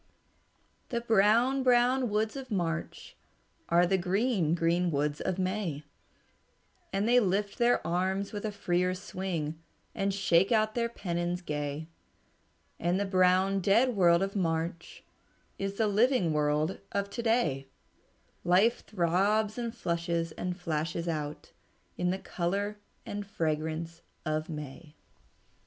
[0.89, 3.15] "The brown, brown woods of March
[3.69, 5.83] Are the green, green woods of May,
[6.91, 9.61] And they lift their arms with a freer swing
[9.93, 11.87] And shake out their pennons gay.
[12.79, 15.03] And the brown, dead world of March
[15.59, 17.67] Is the living world of to day;
[18.43, 21.51] Life throbs and flushes and flashes out
[21.95, 24.95] In the color and fragrance of May."